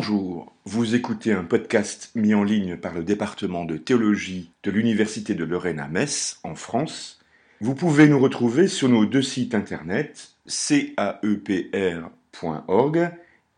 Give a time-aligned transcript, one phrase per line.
[0.00, 5.34] Bonjour, vous écoutez un podcast mis en ligne par le département de théologie de l'Université
[5.34, 7.20] de Lorraine à Metz, en France.
[7.60, 11.20] Vous pouvez nous retrouver sur nos deux sites internet caepr.org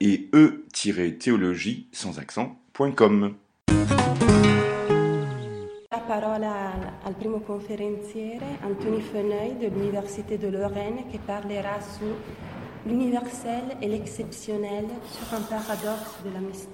[0.01, 3.37] et e-théologie sans accent.com.
[5.93, 12.16] La parole al primo conferenziere, Anthony Feneuil de l'Université de Lorraine, qui parlera sur
[12.86, 16.68] l'universel et l'exceptionnel sur un paradoxe de la mystique.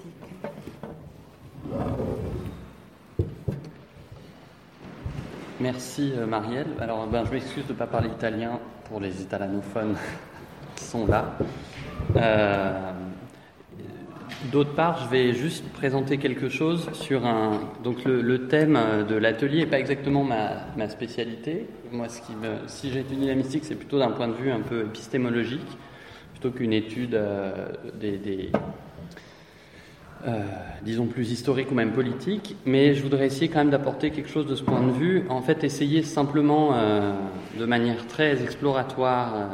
[5.60, 6.68] Merci euh, Marielle.
[6.80, 8.58] Alors ben, je m'excuse de ne pas parler italien
[8.88, 9.96] pour les italanophones
[10.76, 11.36] qui sont là.
[12.16, 12.92] Euh,
[14.52, 17.60] D'autre part, je vais juste présenter quelque chose sur un.
[17.82, 18.78] Donc, le, thème
[19.08, 21.66] de l'atelier n'est pas exactement ma, ma, spécialité.
[21.90, 24.60] Moi, ce qui me, si j'étudie la mystique, c'est plutôt d'un point de vue un
[24.60, 25.66] peu épistémologique
[26.38, 27.66] plutôt qu'une étude euh,
[28.00, 28.50] des,
[30.26, 30.40] euh,
[30.82, 34.46] disons plus historique ou même politique, mais je voudrais essayer quand même d'apporter quelque chose
[34.46, 35.24] de ce point de vue.
[35.30, 37.12] En fait, essayer simplement, euh,
[37.58, 39.48] de manière très exploratoire,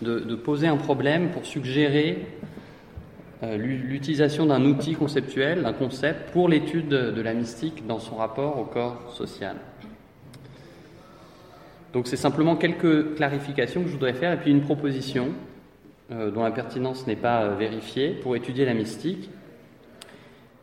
[0.00, 2.26] de, poser un problème pour suggérer
[3.42, 8.64] l'utilisation d'un outil conceptuel, d'un concept, pour l'étude de, la mystique dans son rapport au
[8.64, 9.56] corps social.
[11.92, 15.28] Donc c'est simplement quelques clarifications que je voudrais faire et puis une proposition
[16.10, 19.30] dont la pertinence n'est pas euh, vérifiée, pour étudier la mystique.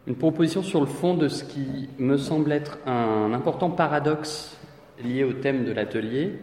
[0.06, 4.58] Une proposition sur le fond de ce qui me semble être un important paradoxe
[5.04, 6.34] lié au thème de l'atelier,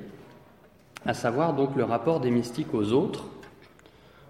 [1.06, 3.26] à savoir donc le rapport des mystiques aux autres,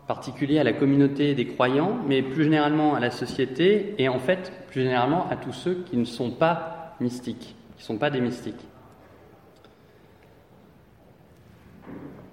[0.07, 4.53] particulier à la communauté des croyants, mais plus généralement à la société et en fait
[4.71, 8.21] plus généralement à tous ceux qui ne sont pas mystiques, qui ne sont pas des
[8.21, 8.67] mystiques.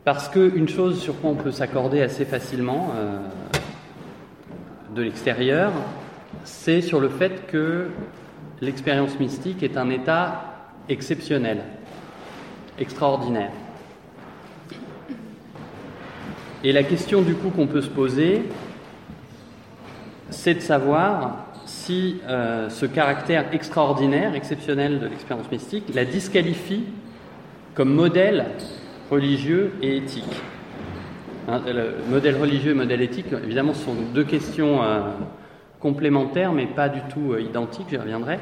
[0.03, 3.19] Parce qu'une chose sur quoi on peut s'accorder assez facilement euh,
[4.95, 5.71] de l'extérieur,
[6.43, 7.87] c'est sur le fait que
[8.61, 10.41] l'expérience mystique est un état
[10.89, 11.59] exceptionnel,
[12.79, 13.51] extraordinaire.
[16.63, 18.49] Et la question du coup qu'on peut se poser,
[20.31, 26.85] c'est de savoir si euh, ce caractère extraordinaire, exceptionnel de l'expérience mystique, la disqualifie
[27.75, 28.47] comme modèle
[29.11, 30.41] religieux et éthique.
[31.49, 35.01] Hein, le modèle religieux et modèle éthique, évidemment, sont deux questions euh,
[35.81, 38.39] complémentaires, mais pas du tout euh, identiques, j'y reviendrai.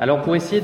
[0.00, 0.62] Alors pour essayer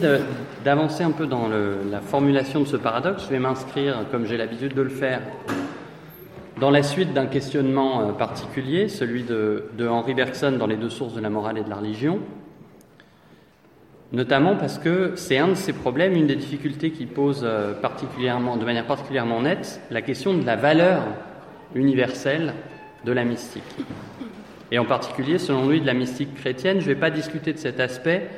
[0.63, 4.75] d'avancer un peu dans la formulation de ce paradoxe, je vais m'inscrire, comme j'ai l'habitude
[4.75, 5.23] de le faire,
[6.61, 11.15] dans la suite d'un questionnement euh, particulier, celui de Henri Bergson dans Les deux sources
[11.15, 12.19] de la morale et de la religion,
[14.13, 18.57] notamment parce que c'est un de ces problèmes, une des difficultés qui pose euh, particulièrement,
[18.57, 21.03] de manière particulièrement nette la question de la valeur
[21.75, 22.53] universelle
[23.05, 23.63] de la mystique.
[24.71, 26.81] Et en particulier, selon lui, de la mystique chrétienne.
[26.81, 28.29] Je ne vais pas discuter de cet aspect,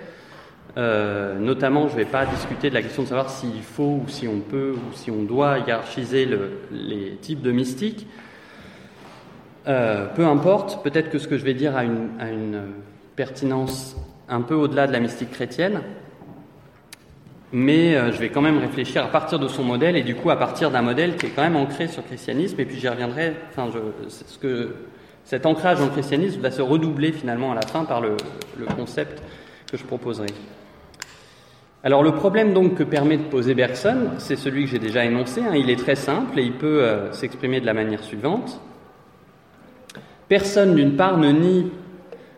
[0.77, 4.09] euh, notamment je ne vais pas discuter de la question de savoir s'il faut ou
[4.09, 6.29] si on peut ou si on doit hiérarchiser
[6.73, 8.07] les types de mystique.
[9.67, 12.63] Euh, peu importe, peut-être que ce que je vais dire a une
[13.17, 13.97] pertinence
[14.29, 15.81] un peu au-delà de la mystique chrétienne,
[17.53, 20.31] mais euh, je vais quand même réfléchir à partir de son modèle et du coup
[20.31, 22.89] à partir d'un modèle qui est quand même ancré sur le christianisme, et puis j'y
[22.89, 23.71] reviendrai, enfin,
[24.09, 24.75] ce que,
[25.25, 28.17] cet ancrage dans le christianisme va se redoubler finalement à la fin par le,
[28.77, 29.23] concept
[29.71, 30.29] que je proposerai.
[31.83, 35.43] Alors le problème donc que permet de poser Bergson, c'est celui que j'ai déjà énoncé,
[35.43, 35.55] hein.
[35.55, 38.61] il est très simple et il peut euh, s'exprimer de la manière suivante.
[40.29, 41.71] Personne d'une part ne nie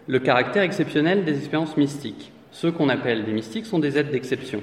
[0.06, 2.33] le caractère exceptionnel des expériences mystiques.
[2.50, 4.62] Ceux qu'on appelle des mystiques sont des êtres d'exception.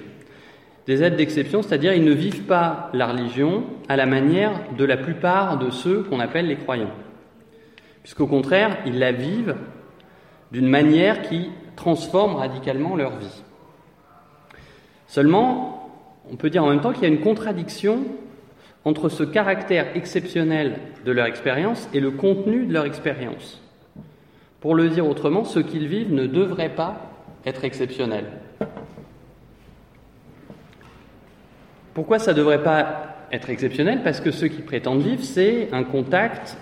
[0.87, 4.97] Des êtres d'exception, c'est-à-dire ils ne vivent pas la religion à la manière de la
[4.97, 6.91] plupart de ceux qu'on appelle les croyants.
[8.01, 9.55] Puisqu'au contraire, ils la vivent
[10.51, 13.43] d'une manière qui transforme radicalement leur vie.
[15.07, 15.89] Seulement,
[16.31, 18.03] on peut dire en même temps qu'il y a une contradiction
[18.85, 23.62] entre ce caractère exceptionnel de leur expérience et le contenu de leur expérience.
[24.63, 26.95] Pour le dire autrement, ce qu'ils vivent ne devrait pas
[27.45, 28.23] être exceptionnel.
[31.93, 34.03] Pourquoi ça ne devrait pas être exceptionnel?
[34.05, 36.55] Parce que ce qu'ils prétendent vivre, c'est un contact.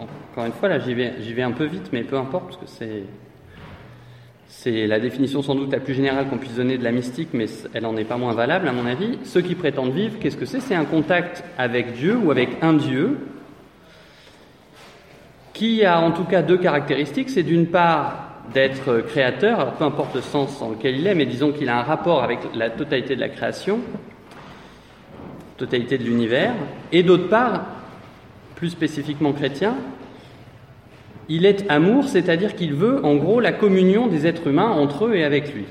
[0.00, 2.66] Encore une fois, là, j'y vais, un peu vite, mais peu importe, parce que.
[4.48, 7.46] C'est la définition sans doute la plus générale qu'on puisse donner de la mystique, mais
[7.72, 9.20] elle n'en est pas moins valable à mon avis.
[9.22, 10.58] Ceux qui prétendent vivre, qu'est-ce que c'est?
[10.58, 13.18] C'est un contact avec Dieu ou avec un Dieu
[15.54, 17.30] qui a en tout cas deux caractéristiques.
[17.30, 21.52] C'est d'une part d'être créateur, peu importe le sens dans lequel il est, mais disons
[21.52, 23.80] qu'il a un rapport avec la totalité de la création,
[25.56, 26.52] totalité de l'univers,
[26.92, 27.64] et d'autre part,
[28.56, 29.76] plus spécifiquement chrétien,
[31.28, 35.14] il est amour, c'est-à-dire qu'il veut en gros la communion des êtres humains entre eux
[35.14, 35.64] et avec lui.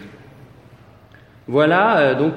[1.48, 2.34] Voilà euh, donc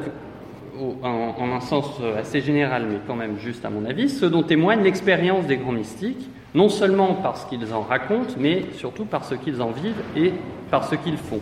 [1.02, 1.86] en, un sens
[2.18, 5.72] assez général, mais quand même juste à mon avis, ce dont témoigne l'expérience des grands
[5.72, 10.02] mystiques, non seulement par ce qu'ils en racontent, mais surtout par ce qu'ils en vivent
[10.16, 10.32] et
[10.70, 11.40] par ce qu'ils font.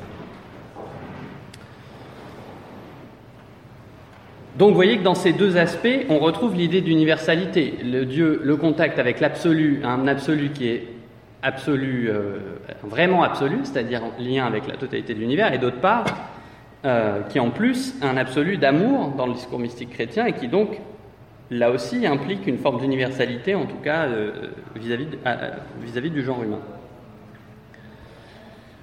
[4.59, 7.77] Donc vous voyez que dans ces deux aspects, on retrouve l'idée d'universalité.
[7.85, 10.89] Le Dieu, le contact avec l'absolu, un absolu qui est
[11.43, 12.39] absolu, euh,
[12.83, 16.07] vraiment absolu, c'est-à-dire en lien avec la totalité de l'univers, et d'autre part,
[16.85, 20.81] euh, qui en plus un absolu d'amour dans le discours mystique chrétien, et qui donc,
[21.51, 25.07] là aussi, implique une forme d'universalité, en tout cas euh, vis-à-vis
[25.83, 26.61] vis -vis du genre humain.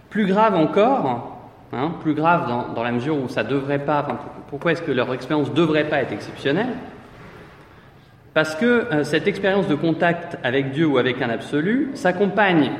[0.09, 1.31] Plus grave encore,
[1.73, 4.05] Hein, plus grave dans, la mesure où ça devrait pas.
[4.49, 6.73] pourquoi est-ce que leur expérience devrait pas être exceptionnelle?
[8.33, 12.71] Parce que euh, cette expérience de contact avec Dieu ou avec un absolu s'accompagne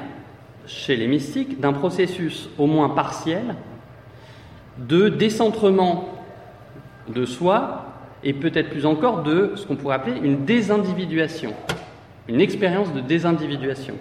[0.68, 3.56] chez les mystiques d'un processus au moins partiel
[4.78, 6.10] de décentrement
[7.08, 7.91] de soi
[8.24, 11.54] et peut-être plus encore de ce qu'on pourrait appeler une désindividuation,
[12.28, 13.96] une expérience de désindividuation.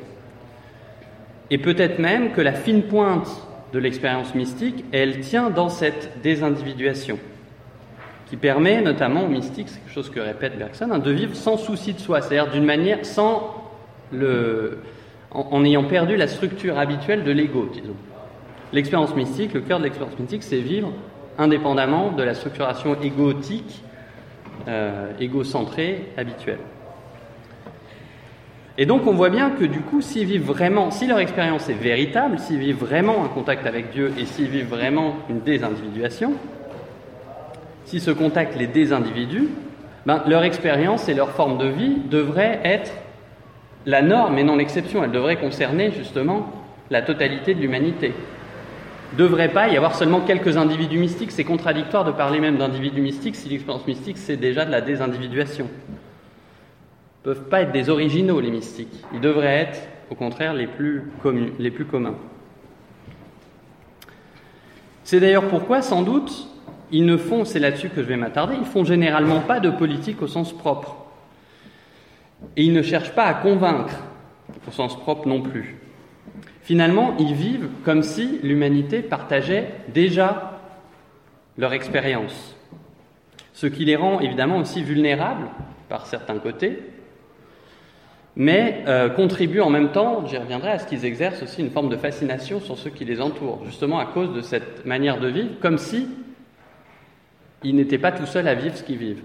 [1.51, 3.29] Et peut-être même que la fine pointe
[3.73, 7.19] de l'expérience mystique, elle tient dans cette désindividuation,
[8.27, 11.57] qui permet notamment aux mystiques, c'est quelque chose que répète Bergson, hein, de vivre sans
[11.57, 13.55] souci de soi, c'est-à-dire d'une manière sans
[14.13, 14.79] le,
[15.33, 17.97] en, ayant perdu la structure habituelle de l'ego, disons.
[18.73, 20.93] L'expérience mystique, le cœur de l'expérience mystique, c'est vivre
[21.39, 23.83] indépendamment de la structuration égotique,
[24.69, 26.59] euh, égocentrée habituelle.
[28.79, 31.75] Et donc on voit bien que du coup, s'ils vivent vraiment, si leur expérience est
[31.75, 36.35] véritable, s'ils vivent vraiment un contact avec Dieu et s'ils vivent vraiment une désindividuation,
[37.85, 39.49] si ce contact les désindividue,
[40.07, 42.93] ben, leur expérience et leur forme de vie devraient être
[43.85, 45.05] la norme et non l'exception.
[45.05, 46.51] Elle devrait concerner justement
[46.91, 48.15] la totalité de l'humanité.
[49.17, 51.33] Devrait pas y avoir seulement quelques individus mystiques.
[51.33, 55.69] C'est contradictoire de parler même d'individus mystiques si l'expérience mystique c'est déjà de la désindividuation
[57.23, 59.05] peuvent pas être des originaux, les mystiques.
[59.13, 59.81] Ils devraient être,
[60.11, 61.11] au contraire, les plus,
[61.59, 62.17] les plus communs.
[65.05, 66.49] C'est d'ailleurs pourquoi, sans doute,
[66.91, 70.23] ils ne font, c'est là-dessus que je vais m'attarder, ils font généralement pas de politique
[70.23, 70.97] au sens propre.
[72.57, 73.95] Et ils ne cherchent pas à convaincre
[74.67, 75.80] au sens propre non plus.
[76.71, 80.61] Finalement, ils vivent comme si l'humanité partageait déjà
[81.59, 82.55] leur expérience.
[83.53, 85.49] Ce qui les rend évidemment aussi vulnérables
[85.89, 86.79] par certains côtés,
[88.37, 91.89] mais euh, contribuent en même temps, j'y reviendrai, à ce qu'ils exercent aussi une forme
[91.89, 95.59] de fascination sur ceux qui les entourent, justement à cause de cette manière de vivre,
[95.61, 96.07] comme si
[97.65, 99.25] ils n'étaient pas tout seuls à vivre ce qu'ils vivent.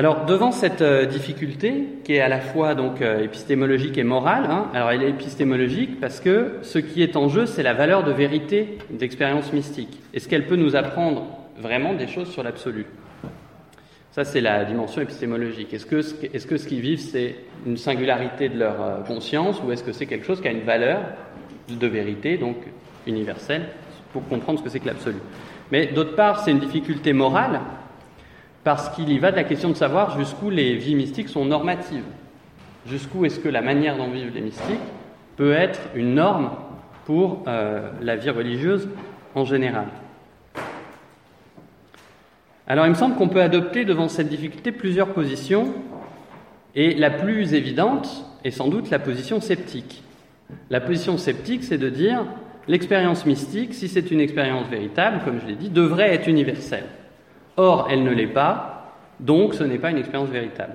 [0.00, 4.46] Alors, devant cette euh, difficulté, qui est à la fois donc euh, épistémologique et morale,
[4.48, 8.02] hein, alors elle est épistémologique parce que ce qui est en jeu, c'est la valeur
[8.02, 10.00] de vérité d'expérience mystique.
[10.14, 11.26] Est-ce qu'elle peut nous apprendre
[11.58, 12.86] vraiment des choses sur l'absolu?
[14.12, 15.74] Ça, c'est la dimension épistémologique.
[15.74, 17.34] Est-ce que, ce qu'ils vivent, c'est
[17.66, 20.64] une singularité de leur euh, conscience ou est-ce que c'est quelque chose qui a une
[20.64, 21.00] valeur
[21.68, 22.56] de vérité, donc
[23.06, 23.66] universelle,
[24.14, 25.18] pour comprendre ce que c'est que l'absolu?
[25.70, 27.60] Mais d'autre part, c'est une difficulté morale
[28.64, 32.04] parce qu'il y va de la question de savoir jusqu'où les vies mystiques sont normatives.
[32.86, 34.80] Jusqu'où est-ce que la manière dont vivent les mystiques
[35.36, 36.50] peut être une norme
[37.04, 38.88] pour euh, la vie religieuse
[39.34, 39.86] en général.
[42.66, 45.74] Alors il me semble qu'on peut adopter devant cette difficulté plusieurs positions,
[46.74, 50.02] et la plus évidente est sans doute la position sceptique.
[50.68, 52.24] La position sceptique, c'est de dire
[52.68, 56.86] l'expérience mystique, si c'est une expérience véritable, comme je l'ai dit, devrait être universelle.
[57.62, 60.72] Or, elle ne l'est pas, donc ce n'est pas une expérience véritable.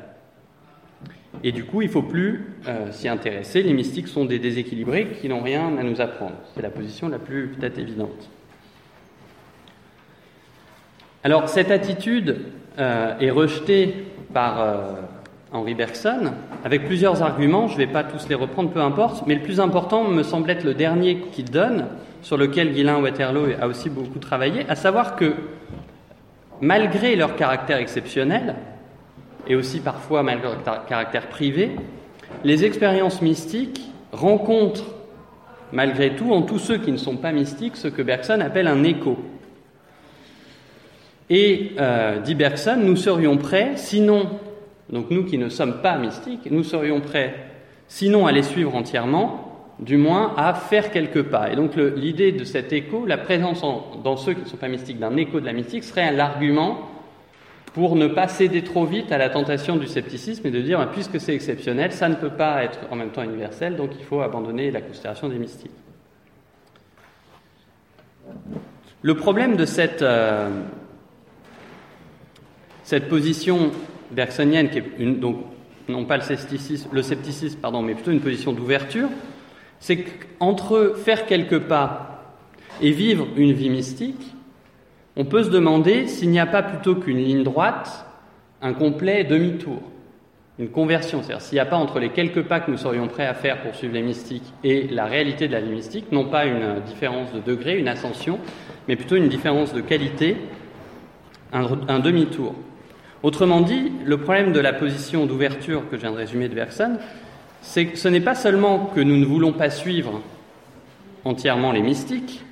[1.43, 3.63] Et du coup, il ne faut plus euh, s'y intéresser.
[3.63, 6.35] Les mystiques sont des déséquilibrés qui n'ont rien à nous apprendre.
[6.53, 8.29] C'est la position la plus peut-être évidente.
[11.23, 12.41] Alors cette attitude
[12.77, 14.93] euh, est rejetée par euh,
[15.53, 19.33] Henri Bergson avec plusieurs arguments, je ne vais pas tous les reprendre, peu importe, mais
[19.33, 21.87] le plus important me semble être le dernier qu'il donne,
[22.21, 25.33] sur lequel Guylain Waterloo a aussi beaucoup travaillé, à savoir que
[26.61, 28.55] malgré leur caractère exceptionnel,
[29.47, 31.71] et aussi parfois malgré leur caractère privé,
[32.43, 33.81] les expériences mystiques
[34.11, 34.95] rencontrent
[35.71, 38.83] malgré tout en tous ceux qui ne sont pas mystiques ce que Bergson appelle un
[38.83, 39.17] écho.
[41.29, 44.29] Et, euh, dit Bergson, nous serions prêts, sinon,
[44.89, 47.35] donc nous qui ne sommes pas mystiques, nous serions prêts,
[47.87, 51.51] sinon à les suivre entièrement, du moins à faire quelques pas.
[51.51, 53.61] Et donc l'idée de cet écho, la présence
[54.03, 56.89] dans ceux qui ne sont pas mystiques d'un écho de la mystique, serait l'argument
[57.73, 60.87] pour ne pas céder trop vite à la tentation du scepticisme et de dire, ben,
[60.87, 64.21] puisque c'est exceptionnel, ça ne peut pas être en même temps universel, donc il faut
[64.21, 65.71] abandonner la considération des mystiques.
[69.01, 70.49] Le problème de cette, euh,
[72.83, 73.71] cette position
[74.09, 75.43] bergsonienne, qui est donc
[75.89, 79.09] non pas le scepticisme, le scepticisme pardon, mais plutôt une position d'ouverture,
[79.79, 82.23] c'est qu'entre faire quelques pas
[82.81, 84.35] et vivre une vie mystique,
[85.15, 88.05] on peut se demander s'il n'y a pas plutôt qu'une ligne droite,
[88.61, 89.81] un complet demi-tour,
[90.59, 91.21] une conversion.
[91.21, 93.61] C'est-à-dire s'il n'y a pas entre les quelques pas que nous serions prêts à faire
[93.61, 97.31] pour suivre les mystiques et la réalité de la vie mystique, non pas une différence
[97.33, 98.39] de degré, une ascension,
[98.87, 100.37] mais plutôt une différence de qualité,
[101.53, 102.53] un, demi-tour.
[103.23, 106.97] Autrement dit, le problème de la position d'ouverture que je viens de résumer de Bergson,
[107.65, 110.21] ce n'est pas seulement que nous ne voulons pas suivre
[111.25, 112.43] entièrement les mystiques,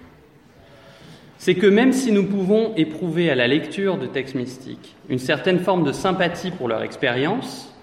[1.38, 5.60] c'est que même si nous pouvons éprouver à la lecture de textes mystiques une certaine
[5.60, 7.74] forme de sympathie pour leur expérience,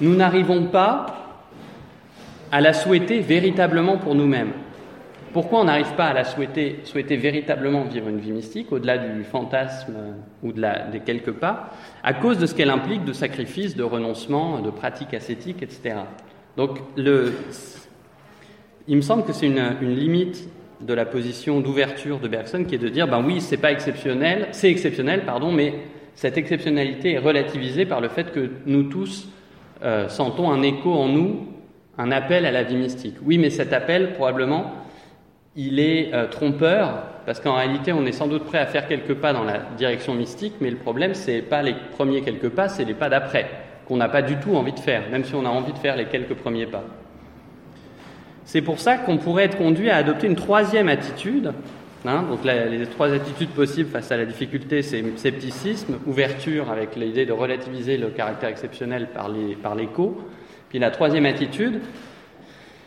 [0.00, 1.46] nous n'arrivons pas
[2.52, 4.52] à la souhaiter véritablement pour nous-mêmes.
[5.32, 6.80] Pourquoi on n'arrive pas à la souhaiter,
[7.16, 9.94] véritablement vivre une vie mystique, au-delà du fantasme
[10.42, 11.70] ou de des quelques pas
[12.02, 15.96] À cause de ce qu'elle implique de sacrifice, de renoncement, de pratiques ascétiques, etc.
[16.56, 20.48] Donc, il me semble que c'est une, une limite
[20.80, 24.48] de la position d'ouverture de Bergson, qui est de dire, ben oui, c'est pas exceptionnel,
[24.52, 25.74] c'est exceptionnel, pardon, mais
[26.14, 29.28] cette exceptionnalité est relativisée par le fait que nous tous
[29.84, 31.46] euh, sentons un écho en nous,
[31.96, 33.16] un appel à la vie mystique.
[33.22, 34.72] Oui, mais cet appel, probablement,
[35.60, 39.14] il est euh, trompeur, parce qu'en réalité, on est sans doute prêt à faire quelques
[39.14, 42.84] pas dans la direction mystique, mais le problème, c'est pas les premiers quelques pas, c'est
[42.84, 43.50] les pas d'après,
[43.88, 45.96] qu'on n'a pas du tout envie de faire, même si on a envie de faire
[45.96, 46.84] les quelques premiers pas.
[48.44, 51.52] C'est pour ça qu'on pourrait être conduit à adopter une troisième attitude.
[52.06, 57.26] Hein, donc les trois attitudes possibles face à la difficulté, c'est scepticisme, ouverture avec l'idée
[57.26, 60.16] de relativiser le caractère exceptionnel par l'écho.
[60.68, 61.80] Puis la troisième attitude,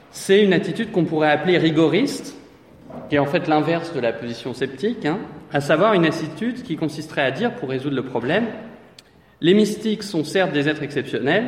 [0.10, 2.41] c'est une attitude qu'on pourrait appeler rigoriste,
[3.10, 5.20] qui est en fait l'inverse de la position sceptique, hein,
[5.52, 8.46] à savoir une attitude qui consisterait à dire, pour résoudre le problème,
[9.42, 11.46] les mystiques sont certes des êtres exceptionnels,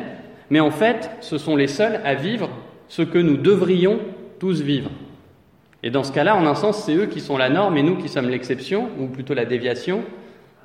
[0.50, 2.50] mais en fait, ce sont les seuls à vivre
[2.88, 3.98] ce que nous devrions
[4.38, 4.90] tous vivre.
[5.82, 7.96] Et dans ce cas-là, en un sens, c'est eux qui sont la norme et nous
[7.96, 10.02] qui sommes l'exception, ou plutôt la déviation,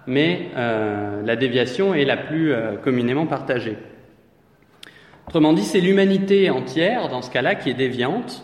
[0.08, 3.78] mais euh, la déviation est la plus euh, communément partagée.
[5.28, 8.44] Autrement dit, c'est l'humanité entière, dans ce cas-là, qui est déviante,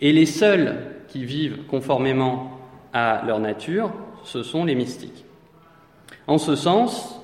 [0.00, 0.76] et les seuls
[1.08, 2.58] qui vivent conformément
[2.92, 3.90] à leur nature,
[4.24, 5.24] ce sont les mystiques.
[6.26, 7.20] En ce sens,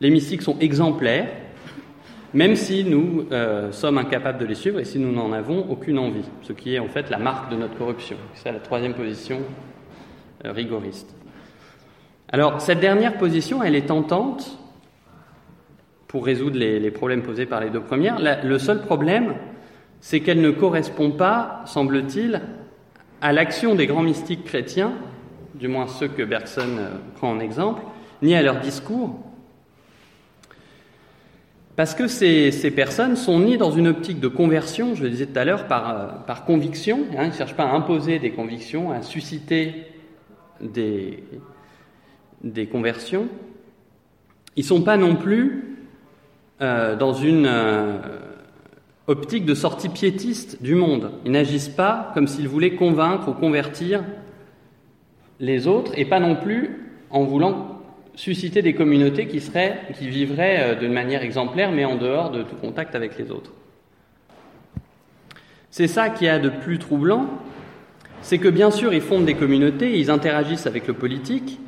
[0.00, 1.28] les mystiques sont exemplaires,
[2.32, 5.98] même si nous euh, sommes incapables de les suivre et si nous n'en avons aucune
[5.98, 8.16] envie, ce qui est en fait la marque de notre corruption.
[8.34, 9.40] C'est la troisième position
[10.44, 11.14] euh, rigoriste.
[12.28, 14.58] Alors, cette dernière position, elle est tentante
[16.08, 18.18] pour résoudre les, problèmes posés par les deux premières.
[18.20, 19.34] le seul problème,
[20.00, 22.40] c'est qu'elle ne correspond pas, semble-t-il,
[23.24, 24.92] à l'action des grands mystiques chrétiens,
[25.54, 27.80] du moins ceux que Bergson euh, prend en exemple,
[28.20, 29.18] ni à leur discours,
[31.74, 35.24] parce que ces, ces, personnes sont ni dans une optique de conversion, je le disais
[35.24, 38.32] tout à l'heure, par, euh, par conviction, hein, ils ne cherchent pas à imposer des
[38.32, 39.86] convictions, à susciter
[40.60, 41.24] des,
[42.42, 43.28] des conversions.
[44.56, 45.78] Ils ne sont pas non plus
[46.60, 47.48] euh, dans une
[49.06, 51.12] optique de sortie piétiste du monde.
[51.24, 54.02] Ils n'agissent pas comme s'ils voulaient convaincre ou convertir
[55.40, 57.80] les autres, et pas non plus en voulant
[58.14, 62.42] susciter des communautés qui, seraient, qui vivraient euh, d'une manière exemplaire, mais en dehors de
[62.42, 63.52] tout contact avec les autres.
[65.70, 67.26] C'est ça qui a de plus troublant,
[68.22, 71.58] c'est que bien sûr ils fondent des communautés, ils interagissent avec le politique,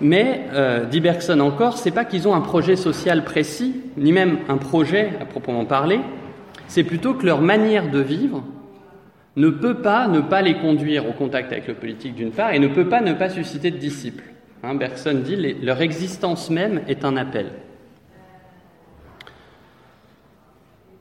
[0.00, 4.38] mais, euh, dit Bergson encore, c'est pas qu'ils ont un projet social précis, ni même
[4.48, 6.00] un projet à proprement parler,
[6.68, 8.42] c'est plutôt que leur manière de vivre
[9.36, 12.58] ne peut pas ne pas les conduire au contact avec le politique d'une part, et
[12.58, 14.24] ne peut pas ne pas susciter de disciples.
[14.62, 17.46] Hein, Bergson dit leur existence même est un appel.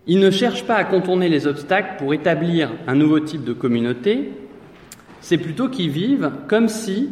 [0.08, 4.32] Ils ne cherchent pas à contourner les obstacles pour établir un nouveau type de communauté,
[5.22, 7.10] c'est plutôt qu'ils vivent comme si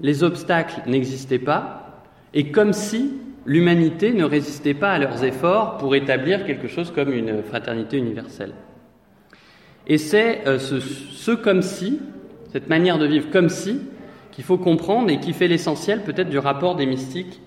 [0.00, 2.04] les obstacles n'existaient pas
[2.34, 3.12] et comme si
[3.46, 8.52] l'humanité ne résistait pas à leurs efforts pour établir quelque chose comme une fraternité universelle.
[9.86, 12.00] Et c'est euh, ce, comme si,
[12.52, 13.80] cette manière de vivre comme si,
[14.30, 17.40] qu'il faut comprendre et qui fait l'essentiel peut-être du rapport des mystiques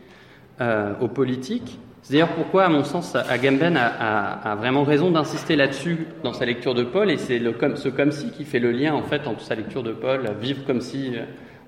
[0.59, 1.79] euh, aux politiques.
[2.01, 6.73] C'est d'ailleurs pourquoi, à mon sens, Agamben a, vraiment raison d'insister là-dessus dans sa lecture
[6.73, 9.55] de Paul, et c'est ce comme si qui fait le lien en fait entre sa
[9.55, 11.13] lecture de Paul, vivre comme si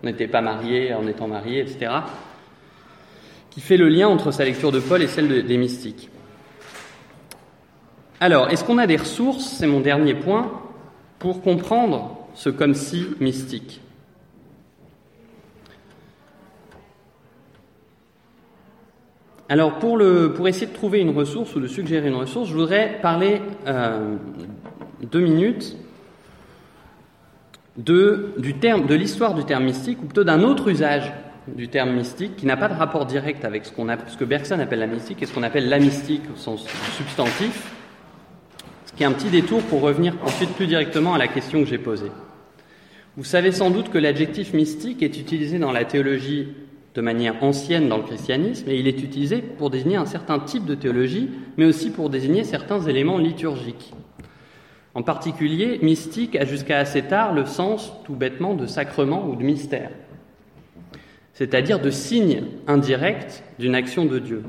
[0.05, 1.91] n'était pas marié en étant marié, etc.
[3.49, 6.09] qui fait le lien entre sa lecture de Paul et celle des mystiques.
[8.19, 10.51] Alors, est-ce qu'on a des ressources, c'est mon dernier point,
[11.19, 13.81] pour comprendre ce comme si mystique
[19.47, 22.53] Alors, pour, le, pour, essayer de trouver une ressource ou de suggérer une ressource, je
[22.55, 24.15] voudrais parler euh,
[25.03, 25.77] deux minutes
[27.77, 28.33] de,
[28.95, 31.11] l'histoire du terme mystique, ou plutôt d'un autre usage
[31.47, 34.87] du terme mystique qui n'a pas de rapport direct avec ce que Bergson appelle la
[34.87, 36.65] mystique et ce qu'on appelle la mystique au sens
[36.97, 37.71] substantif,
[38.85, 41.69] ce qui est un petit détour pour revenir ensuite plus directement à la question que
[41.69, 42.11] j'ai posée.
[43.17, 46.47] Vous savez sans doute que l'adjectif mystique est utilisé dans la théologie
[46.95, 50.65] de manière ancienne dans le christianisme, et il est utilisé pour désigner un certain type
[50.65, 53.93] de théologie, mais aussi pour désigner certains éléments liturgiques.
[54.95, 59.43] En particulier, mystique a jusqu'à assez tard le sens, tout bêtement, de sacrement ou de
[59.43, 59.91] mystère,
[61.33, 64.43] c'est-à-dire de signe indirect d'une action de Dieu.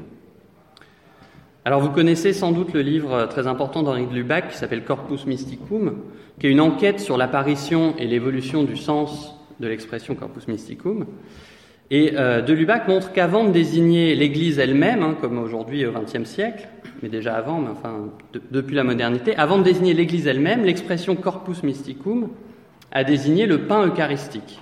[1.65, 5.27] Alors vous connaissez sans doute le livre très important d'Henri de Lubac qui s'appelle Corpus
[5.27, 5.97] Mysticum,
[6.39, 11.07] qui est une enquête sur l'apparition et l'évolution du sens de l'expression Corpus Mysticum.
[11.91, 16.29] Et euh, de Lubac montre qu'avant de désigner l'Église elle-même, hein, comme aujourd'hui au XXe
[16.29, 16.69] siècle,
[17.03, 18.07] mais déjà avant, mais enfin
[18.51, 22.31] depuis la modernité, avant de désigner l'Église elle-même, l'expression corpus mysticum
[22.91, 24.61] a désigné le pain eucharistique.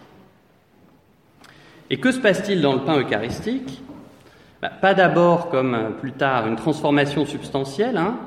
[1.89, 3.83] Et que se passe-t-il dans le pain eucharistique?
[4.61, 7.97] Bah, Pas d'abord, comme euh, plus tard, une transformation substantielle.
[7.97, 8.19] Hein.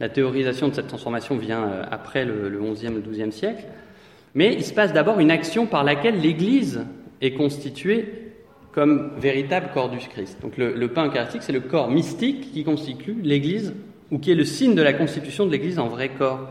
[0.00, 3.64] La théorisation de cette transformation vient euh, après le, le XIe le XIIe siècle.
[4.34, 6.84] Mais il se passe d'abord une action par laquelle l'Église
[7.20, 8.23] est constituée
[8.74, 10.38] comme véritable corps du Christ.
[10.42, 13.72] Donc le, pain eucharistique, c'est le corps mystique qui constitue l'Église,
[14.10, 16.48] ou qui est le signe de la constitution de l'Église en vrai corps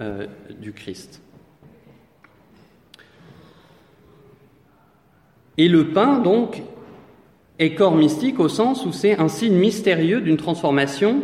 [0.00, 0.26] euh,
[0.58, 1.20] du Christ.
[5.58, 6.62] Et le pain, donc,
[7.58, 11.22] est corps mystique au sens où c'est un signe mystérieux d'une transformation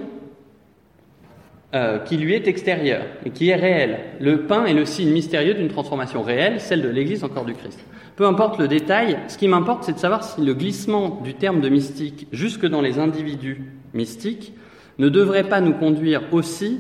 [1.75, 3.99] euh, qui lui est extérieure et qui est réelle.
[4.21, 7.55] Le pain est le signe mystérieux d'une transformation réelle, celle de l'Église en corps du
[7.55, 7.81] Christ.
[8.15, 11.61] Peu importe le détail, ce qui m'importe, c'est de savoir si le glissement du terme
[11.61, 14.53] de mystique jusque dans les individus mystiques
[15.01, 16.79] ne devrait pas nous conduire aussi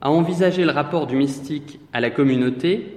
[0.00, 2.96] à envisager le rapport du mystique à la communauté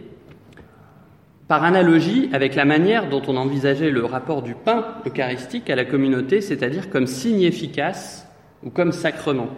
[1.50, 5.84] par analogie avec la manière dont on envisageait le rapport du pain eucharistique à la
[5.84, 8.28] communauté, c'est-à-dire comme signe efficace
[8.64, 9.50] ou comme sacrement.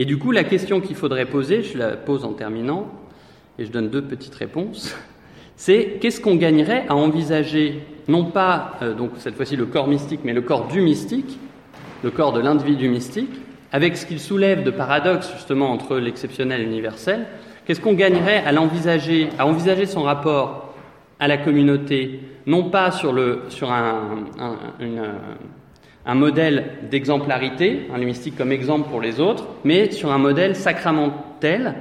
[0.00, 2.86] Et du coup, la question qu'il faudrait poser, je la pose en terminant,
[3.58, 4.96] et je donne deux petites réponses
[5.56, 10.20] c'est qu'est-ce qu'on gagnerait à envisager, non pas euh, donc cette fois-ci le corps mystique,
[10.24, 11.38] mais le corps du mystique,
[12.02, 16.64] le corps de l'individu mystique, avec ce qu'il soulève de paradoxe justement entre l'exceptionnel et
[16.64, 17.26] l'universel.
[17.66, 20.72] Qu'est-ce qu'on gagnerait à l'envisager, à envisager son rapport
[21.18, 24.56] à la communauté, non pas sur, le, sur un, un
[26.14, 31.74] modèle d'exemplarité, un mystique comme exemple pour les autres, mais sur un modèle sacramentel,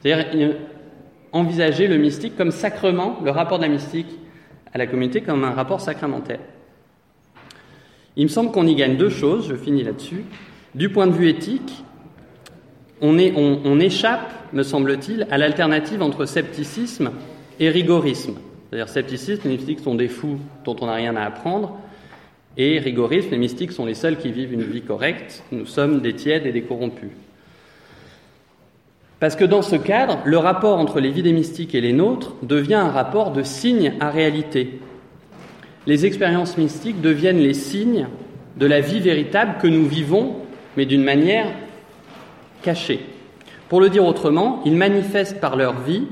[0.00, 0.56] c'est-à-dire
[1.32, 4.18] envisager le mystique comme sacrement, le rapport de la mystique
[4.72, 6.40] à la communauté comme un rapport sacramentaire.
[8.16, 10.24] Il me semble qu'on y gagne deux choses, je finis là-dessus.
[10.74, 11.84] Du point de vue éthique,
[13.00, 17.12] on, on échappe, me semble-t-il, à l'alternative entre scepticisme
[17.60, 18.34] et rigorisme.
[18.68, 21.78] C'est-à-dire scepticisme, les mystiques sont des fous dont on n'a rien à apprendre,
[22.58, 26.14] et rigorisme, les mystiques sont les seuls qui vivent une vie correcte, nous sommes des
[26.14, 27.12] tièdes et des corrompus.
[29.20, 32.34] Parce que dans ce cadre, le rapport entre les vies des mystiques et les nôtres
[32.42, 34.80] devient un rapport de signe à réalité.
[35.86, 38.08] Les expériences mystiques deviennent les signes
[38.56, 40.36] de la vie véritable que nous vivons,
[40.76, 41.46] mais d'une manière
[42.62, 43.00] cachée.
[43.68, 46.04] Pour le dire autrement, ils manifestent par leur vie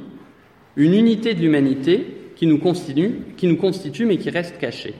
[0.76, 2.06] une unité de l'humanité
[2.36, 4.94] qui nous constitue, qui nous constitue mais qui reste cachée.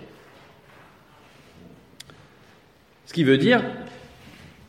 [3.07, 3.62] Ce qui veut dire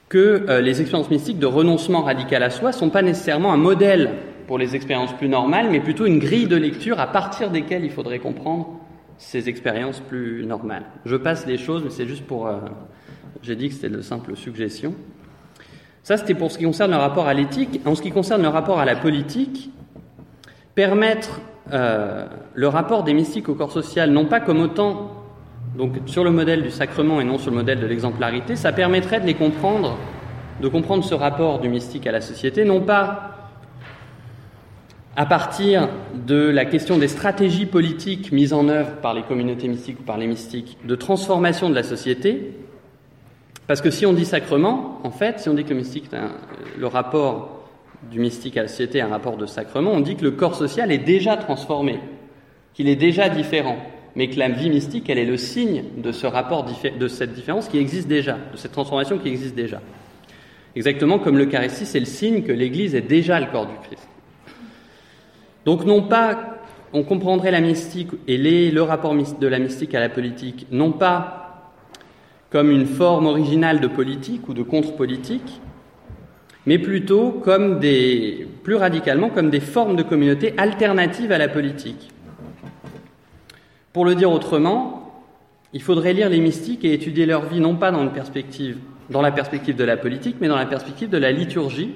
[0.10, 3.58] que euh, les expériences mystiques de renoncement radical à soi ne sont pas nécessairement un
[3.58, 4.12] modèle
[4.47, 7.91] pour les expériences plus normales, mais plutôt une grille de lecture à partir desquelles il
[7.91, 8.80] faudrait comprendre
[9.17, 10.84] ces expériences plus normales.
[11.06, 12.47] Je passe les choses, mais c'est juste pour...
[12.47, 12.60] Euh,
[13.41, 14.95] j'ai dit que c'était de simples suggestions.
[16.04, 17.82] Ça, c'était pour ce qui concerne le rapport à l'éthique.
[17.86, 19.71] En ce qui concerne le rapport à la politique,
[20.73, 21.41] permettre
[21.73, 25.16] euh, le rapport des mystiques au corps social, non pas comme autant
[25.75, 29.19] donc sur le modèle du sacrement et non sur le modèle de l'exemplarité, ça permettrait
[29.19, 29.97] de les comprendre,
[30.62, 33.34] de comprendre ce rapport du mystique à la société, non pas
[35.15, 35.89] à partir
[36.27, 40.17] de la question des stratégies politiques mises en œuvre par les communautés mystiques ou par
[40.17, 42.53] les mystiques de transformation de la société,
[43.65, 46.10] parce que si on dit sacrement, en fait, si on dit que le mystique,
[46.77, 47.67] le rapport
[48.12, 50.56] du mystique à la société est un rapport de sacrement, on dit que le corps
[50.56, 51.99] social est déjà transformé,
[52.73, 53.77] qu'il est déjà différent.
[54.17, 57.67] Mais que la vie mystique, elle est le signe de ce rapport, de cette différence
[57.67, 59.80] qui existe déjà, de cette transformation qui existe déjà.
[60.75, 64.08] Exactement comme l'Eucharistie, c'est le signe que l'Église est déjà le corps du Christ.
[65.65, 66.58] Donc non pas,
[66.93, 68.39] on comprendrait la mystique et
[68.71, 71.71] le rapport de la mystique à la politique, non pas
[72.49, 75.62] comme une forme originale de politique ou de contre-politique,
[76.65, 82.10] mais plutôt comme des, plus radicalement, comme des formes de communauté alternatives à la politique.
[83.97, 85.12] Pour le dire autrement,
[85.73, 88.77] il faudrait lire les mystiques et étudier leur vie non pas dans, une perspective,
[89.10, 91.95] dans la perspective de la politique, mais dans la perspective de la liturgie,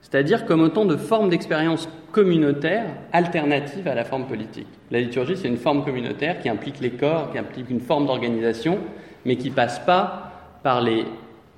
[0.00, 4.66] c'est-à-dire comme autant de formes d'expérience communautaire alternatives à la forme politique.
[4.90, 8.80] La liturgie, c'est une forme communautaire qui implique les corps, qui implique une forme d'organisation,
[9.24, 10.32] mais qui passe pas
[10.64, 11.04] par les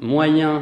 [0.03, 0.61] moyens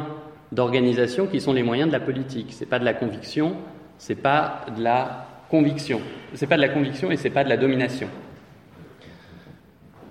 [0.53, 2.51] d'organisation qui sont les moyens de la politique.
[2.51, 3.57] C'est pas de la conviction,
[3.97, 5.99] c'est pas de la conviction.
[6.33, 8.07] C'est pas de la conviction et c'est pas de la domination.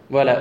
[0.08, 0.34] Voilà,